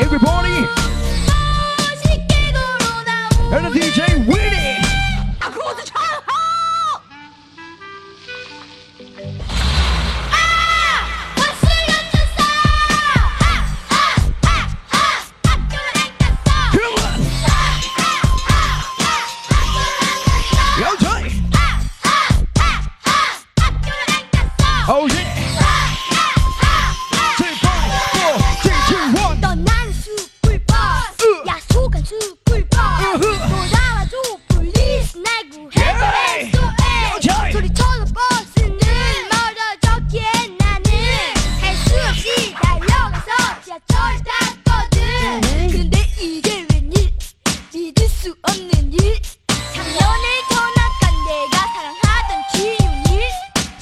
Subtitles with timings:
[0.00, 0.54] Everybody.
[3.50, 4.37] And the DJ.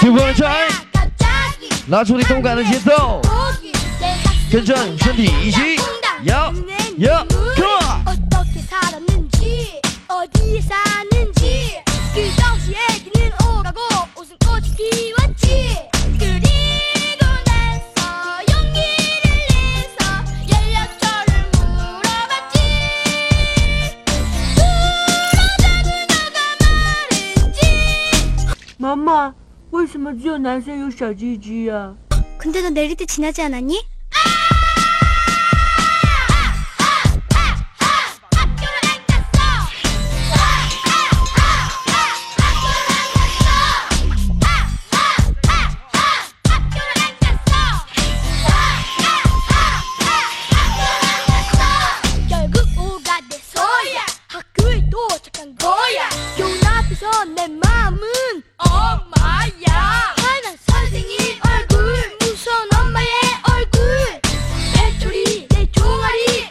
[0.00, 0.68] 슈퍼차이
[1.86, 3.20] 나 소리 통과는 지도
[4.50, 5.76] 괜찮 천디 이지
[6.26, 7.24] 야야
[7.56, 11.82] 컴온 어떻게 살았는지 어디에 사는지.
[12.14, 13.80] 그 당시 얘기는 오가고
[14.16, 15.90] 웃음꽃이 피웠지.
[28.82, 29.32] 엄마
[29.70, 31.94] 为什么只有男生有小鸡鸡啊